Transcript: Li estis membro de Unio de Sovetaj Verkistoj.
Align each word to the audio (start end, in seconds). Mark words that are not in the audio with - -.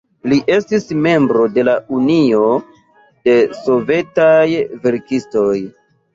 Li 0.31 0.37
estis 0.53 0.87
membro 1.07 1.43
de 1.57 1.75
Unio 1.97 2.47
de 3.29 3.37
Sovetaj 3.59 4.41
Verkistoj. 4.89 5.55